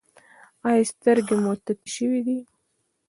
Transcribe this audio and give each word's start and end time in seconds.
ایا 0.67 0.83
سترګې 0.91 1.35
مو 1.43 1.51
تتې 1.65 1.87
شوې 1.95 2.19
دي؟ 2.27 2.37